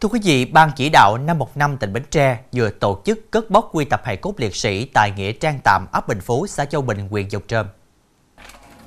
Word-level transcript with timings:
Thưa 0.00 0.08
quý 0.08 0.20
vị, 0.24 0.44
Ban 0.44 0.70
chỉ 0.76 0.88
đạo 0.88 1.18
năm 1.18 1.38
một 1.38 1.56
năm 1.56 1.76
tỉnh 1.76 1.92
Bến 1.92 2.02
Tre 2.10 2.38
vừa 2.52 2.70
tổ 2.70 3.02
chức 3.04 3.30
cất 3.30 3.50
bóc 3.50 3.68
quy 3.72 3.84
tập 3.84 4.00
hài 4.04 4.16
cốt 4.16 4.34
liệt 4.36 4.56
sĩ 4.56 4.84
tại 4.84 5.12
Nghĩa 5.16 5.32
Trang 5.32 5.58
Tạm 5.64 5.86
ấp 5.92 6.08
Bình 6.08 6.20
Phú, 6.20 6.46
xã 6.46 6.64
Châu 6.64 6.82
Bình, 6.82 7.08
huyện 7.08 7.28
Dầu 7.28 7.42
Trơm. 7.48 7.66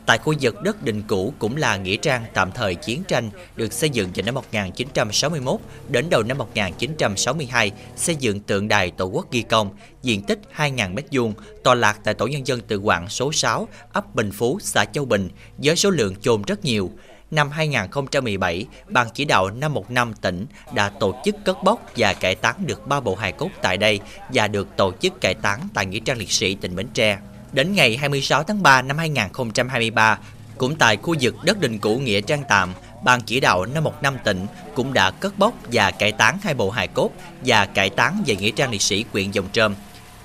Tại 0.05 0.17
khu 0.17 0.33
vực 0.41 0.61
đất 0.61 0.83
đình 0.83 1.03
cũ 1.07 1.33
cũng 1.39 1.57
là 1.57 1.77
nghĩa 1.77 1.97
trang 1.97 2.25
tạm 2.33 2.51
thời 2.51 2.75
chiến 2.75 3.03
tranh 3.07 3.29
được 3.55 3.73
xây 3.73 3.89
dựng 3.89 4.09
từ 4.13 4.21
năm 4.21 4.35
1961 4.35 5.59
đến 5.89 6.09
đầu 6.09 6.23
năm 6.23 6.37
1962, 6.37 7.71
xây 7.95 8.15
dựng 8.15 8.39
tượng 8.39 8.67
đài 8.67 8.91
Tổ 8.91 9.05
quốc 9.05 9.31
ghi 9.31 9.41
công, 9.41 9.69
diện 10.01 10.23
tích 10.23 10.39
2.000 10.55 10.95
m2, 10.95 11.33
tọa 11.63 11.75
lạc 11.75 11.99
tại 12.03 12.13
Tổ 12.13 12.27
nhân 12.27 12.47
dân 12.47 12.61
tự 12.61 12.77
quản 12.77 13.09
số 13.09 13.31
6, 13.31 13.67
ấp 13.93 14.15
Bình 14.15 14.31
Phú, 14.31 14.57
xã 14.61 14.85
Châu 14.85 15.05
Bình, 15.05 15.29
với 15.57 15.75
số 15.75 15.89
lượng 15.89 16.15
chôn 16.15 16.41
rất 16.41 16.65
nhiều 16.65 16.91
năm 17.35 17.51
2017, 17.51 18.65
Ban 18.87 19.07
chỉ 19.13 19.25
đạo 19.25 19.49
năm 19.49 19.73
một 19.73 19.91
năm 19.91 20.13
tỉnh 20.21 20.45
đã 20.73 20.89
tổ 20.89 21.15
chức 21.25 21.35
cất 21.45 21.63
bóc 21.63 21.79
và 21.97 22.13
cải 22.13 22.35
táng 22.35 22.55
được 22.67 22.87
3 22.87 22.99
bộ 22.99 23.15
hài 23.15 23.31
cốt 23.31 23.49
tại 23.61 23.77
đây 23.77 23.99
và 24.33 24.47
được 24.47 24.67
tổ 24.77 24.91
chức 25.01 25.21
cải 25.21 25.33
táng 25.33 25.67
tại 25.73 25.85
Nghĩa 25.85 25.99
trang 25.99 26.17
liệt 26.17 26.31
sĩ 26.31 26.55
tỉnh 26.55 26.75
Bến 26.75 26.87
Tre. 26.93 27.17
Đến 27.51 27.73
ngày 27.73 27.97
26 27.97 28.43
tháng 28.43 28.63
3 28.63 28.81
năm 28.81 28.97
2023, 28.97 30.19
cũng 30.57 30.75
tại 30.75 30.97
khu 30.97 31.15
vực 31.21 31.35
đất 31.43 31.59
đình 31.59 31.79
cũ 31.79 31.97
Nghĩa 31.97 32.21
Trang 32.21 32.43
Tạm, 32.49 32.73
Ban 33.03 33.21
chỉ 33.21 33.39
đạo 33.39 33.65
năm 33.65 33.83
một 33.83 34.03
năm 34.03 34.17
tỉnh 34.23 34.45
cũng 34.75 34.93
đã 34.93 35.11
cất 35.11 35.39
bóc 35.39 35.53
và 35.71 35.91
cải 35.91 36.11
táng 36.11 36.37
hai 36.43 36.53
bộ 36.53 36.69
hài 36.69 36.87
cốt 36.87 37.09
và 37.45 37.65
cải 37.65 37.89
táng 37.89 38.23
về 38.25 38.35
Nghĩa 38.35 38.51
trang 38.51 38.71
liệt 38.71 38.81
sĩ 38.81 39.05
huyện 39.11 39.31
Dòng 39.31 39.47
Trơm. 39.51 39.75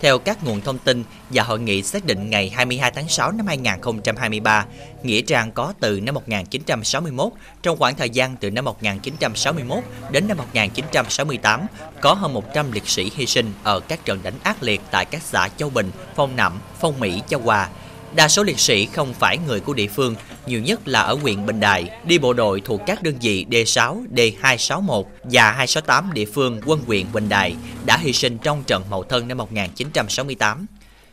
Theo 0.00 0.18
các 0.18 0.44
nguồn 0.44 0.60
thông 0.60 0.78
tin 0.78 1.04
và 1.30 1.42
hội 1.42 1.60
nghị 1.60 1.82
xác 1.82 2.04
định 2.04 2.30
ngày 2.30 2.50
22 2.50 2.90
tháng 2.90 3.08
6 3.08 3.32
năm 3.32 3.46
2023, 3.46 4.66
Nghĩa 5.02 5.20
Trang 5.20 5.52
có 5.52 5.72
từ 5.80 6.00
năm 6.00 6.14
1961, 6.14 7.32
trong 7.62 7.76
khoảng 7.76 7.94
thời 7.94 8.10
gian 8.10 8.36
từ 8.36 8.50
năm 8.50 8.64
1961 8.64 9.78
đến 10.10 10.28
năm 10.28 10.36
1968, 10.36 11.66
có 12.00 12.14
hơn 12.14 12.34
100 12.34 12.72
liệt 12.72 12.88
sĩ 12.88 13.10
hy 13.14 13.26
sinh 13.26 13.52
ở 13.62 13.80
các 13.80 14.04
trận 14.04 14.20
đánh 14.22 14.34
ác 14.42 14.62
liệt 14.62 14.80
tại 14.90 15.04
các 15.04 15.22
xã 15.22 15.48
Châu 15.56 15.70
Bình, 15.70 15.90
Phong 16.16 16.36
Nậm, 16.36 16.60
Phong 16.80 17.00
Mỹ, 17.00 17.22
Châu 17.28 17.40
Hòa, 17.40 17.68
Đa 18.14 18.28
số 18.28 18.42
liệt 18.42 18.58
sĩ 18.58 18.86
không 18.86 19.14
phải 19.14 19.38
người 19.46 19.60
của 19.60 19.74
địa 19.74 19.86
phương, 19.86 20.14
nhiều 20.46 20.60
nhất 20.60 20.88
là 20.88 21.00
ở 21.00 21.14
huyện 21.14 21.46
Bình 21.46 21.60
Đại, 21.60 21.90
đi 22.04 22.18
bộ 22.18 22.32
đội 22.32 22.60
thuộc 22.60 22.80
các 22.86 23.02
đơn 23.02 23.14
vị 23.20 23.46
D6, 23.50 24.04
D261 24.14 25.04
và 25.24 25.52
268 25.52 26.12
địa 26.12 26.24
phương 26.24 26.60
quân 26.66 26.82
huyện 26.86 27.06
Bình 27.12 27.28
Đại 27.28 27.56
đã 27.86 27.96
hy 27.96 28.12
sinh 28.12 28.38
trong 28.38 28.62
trận 28.66 28.84
Mậu 28.90 29.04
Thân 29.04 29.28
năm 29.28 29.38
1968. 29.38 30.66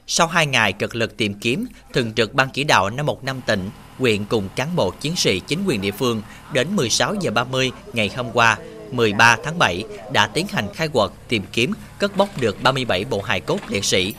Sau 0.07 0.27
2 0.27 0.45
ngày 0.45 0.73
cực 0.73 0.95
lực 0.95 1.17
tìm 1.17 1.33
kiếm, 1.33 1.65
thường 1.93 2.13
trực 2.13 2.33
ban 2.33 2.49
chỉ 2.53 2.63
đạo 2.63 2.89
năm 2.89 3.05
một 3.05 3.23
năm 3.23 3.41
tỉnh, 3.45 3.69
huyện 3.97 4.25
cùng 4.25 4.49
cán 4.55 4.75
bộ 4.75 4.91
chiến 4.91 5.15
sĩ 5.15 5.39
chính 5.39 5.65
quyền 5.65 5.81
địa 5.81 5.91
phương 5.91 6.21
đến 6.53 6.75
16 6.75 7.15
giờ 7.21 7.31
30 7.31 7.71
ngày 7.93 8.11
hôm 8.15 8.31
qua, 8.33 8.57
13 8.91 9.37
tháng 9.43 9.59
7 9.59 9.83
đã 10.13 10.27
tiến 10.27 10.47
hành 10.47 10.73
khai 10.73 10.87
quật 10.87 11.11
tìm 11.27 11.43
kiếm 11.51 11.71
cất 11.99 12.17
bóc 12.17 12.29
được 12.39 12.63
37 12.63 13.05
bộ 13.05 13.21
hài 13.21 13.39
cốt 13.39 13.59
liệt 13.69 13.85
sĩ 13.85 14.13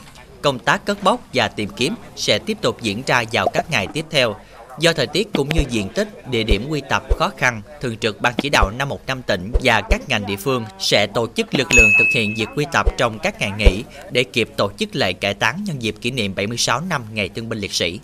công 0.47 0.59
tác 0.59 0.85
cất 0.85 1.03
bóc 1.03 1.21
và 1.35 1.49
tìm 1.49 1.69
kiếm 1.77 1.95
sẽ 2.17 2.39
tiếp 2.47 2.59
tục 2.61 2.83
diễn 2.83 3.03
ra 3.07 3.25
vào 3.33 3.49
các 3.49 3.71
ngày 3.71 3.87
tiếp 3.87 4.05
theo. 4.11 4.37
Do 4.79 4.93
thời 4.93 5.07
tiết 5.07 5.33
cũng 5.33 5.49
như 5.55 5.63
diện 5.71 5.89
tích, 5.95 6.31
địa 6.31 6.43
điểm 6.43 6.67
quy 6.69 6.83
tập 6.91 7.03
khó 7.19 7.31
khăn, 7.37 7.63
Thường 7.81 7.97
trực 7.97 8.21
Ban 8.21 8.35
chỉ 8.37 8.49
đạo 8.49 8.71
năm 8.79 8.89
một 8.89 9.07
năm 9.07 9.23
tỉnh 9.23 9.53
và 9.63 9.83
các 9.91 10.09
ngành 10.09 10.27
địa 10.27 10.37
phương 10.37 10.65
sẽ 10.79 11.07
tổ 11.07 11.27
chức 11.37 11.55
lực 11.55 11.73
lượng 11.73 11.91
thực 11.99 12.05
hiện 12.15 12.35
việc 12.37 12.49
quy 12.57 12.65
tập 12.73 12.87
trong 12.99 13.19
các 13.23 13.41
ngày 13.41 13.51
nghỉ 13.59 13.85
để 14.11 14.25
kịp 14.25 14.49
tổ 14.57 14.71
chức 14.79 14.97
lễ 14.97 15.13
cải 15.13 15.35
táng 15.35 15.65
nhân 15.65 15.83
dịp 15.83 15.95
kỷ 16.01 16.11
niệm 16.11 16.35
76 16.35 16.81
năm 16.81 17.03
Ngày 17.13 17.29
Thương 17.29 17.49
binh 17.49 17.59
Liệt 17.59 17.73
sĩ. 17.73 18.01